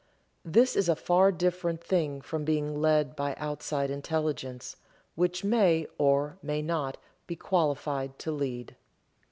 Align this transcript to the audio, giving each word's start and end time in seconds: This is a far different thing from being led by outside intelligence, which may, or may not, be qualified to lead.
This 0.43 0.75
is 0.75 0.89
a 0.89 0.95
far 0.95 1.31
different 1.31 1.79
thing 1.83 2.21
from 2.21 2.43
being 2.43 2.81
led 2.81 3.15
by 3.15 3.35
outside 3.35 3.91
intelligence, 3.91 4.75
which 5.13 5.43
may, 5.43 5.85
or 5.99 6.39
may 6.41 6.63
not, 6.63 6.97
be 7.27 7.35
qualified 7.35 8.17
to 8.17 8.31
lead. 8.31 8.75